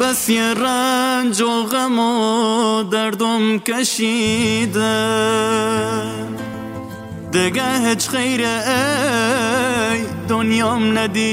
[0.00, 5.06] بس یه رنج و غم و دردم کشیده.
[7.32, 8.62] دگه هیچ خیره
[9.92, 11.30] ای دنیام ندیده.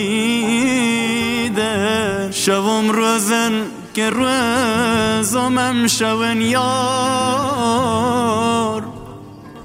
[2.32, 3.52] شوم روزن
[3.94, 7.48] که روزم شون یار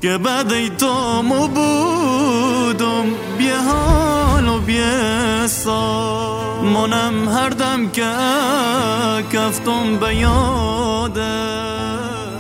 [0.03, 3.05] که بعد تو مو بودم
[3.39, 6.65] بیه حال و بیه سال.
[6.65, 8.13] منم هر دم که
[9.33, 11.35] کفتم به یاده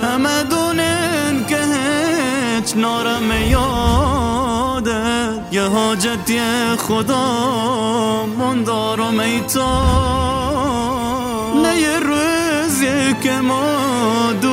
[0.03, 5.03] همه دونن که هیچ نارم یاده
[5.53, 6.41] یه حاجتی
[6.79, 9.69] خدا من دارم ای تو.
[11.63, 14.52] نه یه روزی که ما دور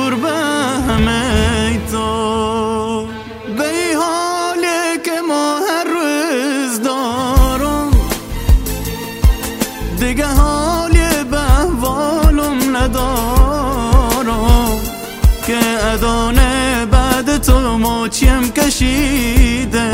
[15.50, 19.84] که ادانه بعد تو موچیم کشیدن؟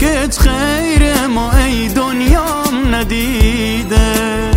[0.00, 4.50] که خیر ما ای دنیام ندیده.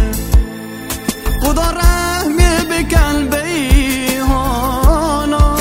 [1.42, 5.58] خدا رحمی به قلبی حالا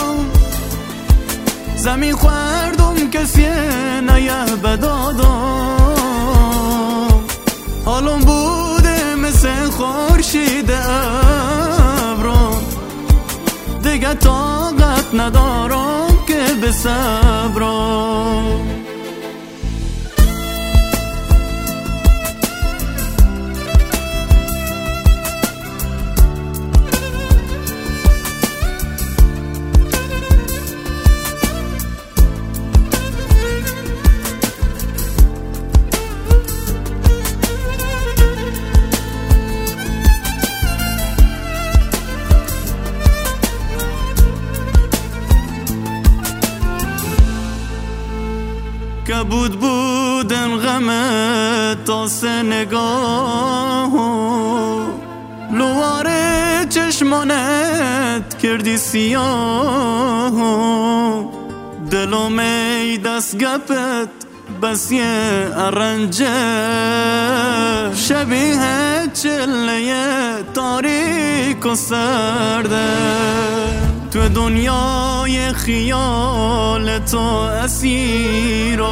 [1.77, 3.47] زمین خوردم کسی
[4.09, 5.76] نیه بدادم
[14.07, 18.16] دیگه طاقت ندارم که به صبرم
[49.15, 50.91] بود بودن غم
[51.85, 53.93] تاس نگاه
[55.53, 56.09] لوار
[56.69, 60.33] چشمانت کردی سیاه
[61.91, 64.09] دلوم ای دست گپت
[64.63, 66.27] بس یه ارنجه
[67.95, 73.86] شبیه چله تاریک و سرده
[74.17, 77.19] تو دنیای خیال تو
[77.65, 78.89] اسیرا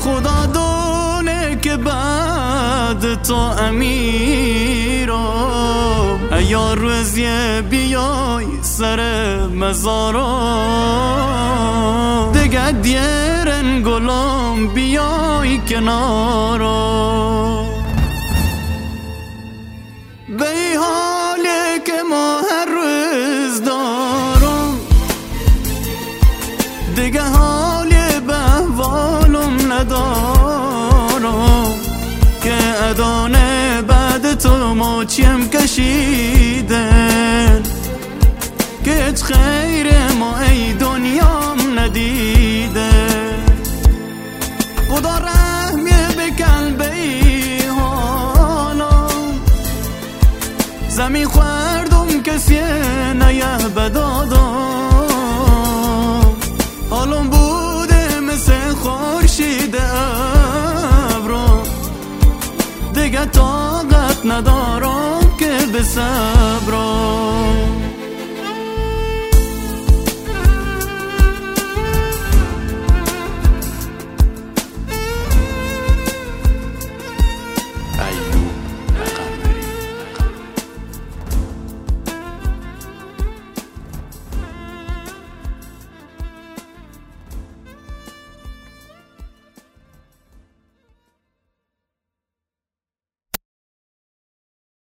[0.00, 5.20] خدا دونه که بعد تو امیرا
[6.48, 7.26] یا روزی
[7.70, 10.30] بیای سر مزارا
[12.32, 16.80] دیگه دیرن گلام بیای کنارا
[20.38, 20.44] به
[35.00, 36.92] موچیم کشیدن؟
[38.84, 42.90] که خیر ما ای دنیام ندیده.
[44.90, 49.40] خدا رحمی به قلبی حالم
[50.88, 52.60] زمین خوردم کسی
[53.14, 55.06] نیه بدادم
[56.90, 59.76] حالم بوده مثل خورشید
[61.16, 61.62] ابرو.
[62.94, 64.59] دیگه طاقت ندارم.
[65.82, 67.70] صبرم